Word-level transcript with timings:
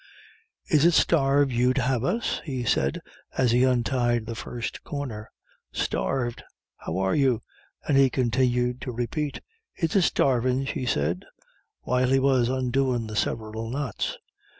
"Is 0.65 0.83
it 0.83 0.95
starved 0.95 1.51
you'd 1.51 1.77
have 1.77 2.03
us?" 2.03 2.41
he 2.43 2.63
said 2.63 3.01
as 3.37 3.51
he 3.51 3.63
untied 3.63 4.25
the 4.25 4.33
first 4.33 4.83
corner. 4.83 5.29
"Starved! 5.71 6.41
How 6.77 6.97
are 6.97 7.13
you?" 7.13 7.43
And 7.87 7.95
he 7.99 8.09
continued 8.09 8.81
to 8.81 8.91
repeat: 8.91 9.41
"Is 9.75 9.95
it 9.95 10.01
starvin' 10.01 10.65
she 10.65 10.87
said?" 10.87 11.25
while 11.81 12.09
he 12.09 12.17
was 12.19 12.49
undoing 12.49 13.05
the 13.05 13.15
several 13.15 13.69
knots. 13.69 14.17